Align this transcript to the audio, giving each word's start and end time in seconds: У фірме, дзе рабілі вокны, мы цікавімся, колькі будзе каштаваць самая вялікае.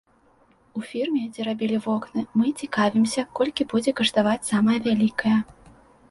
У 0.79 0.81
фірме, 0.91 1.19
дзе 1.33 1.43
рабілі 1.49 1.77
вокны, 1.87 2.23
мы 2.41 2.53
цікавімся, 2.63 3.25
колькі 3.39 3.67
будзе 3.75 3.93
каштаваць 3.99 4.47
самая 4.49 4.79
вялікае. 4.87 5.35